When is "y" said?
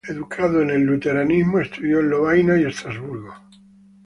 2.59-2.63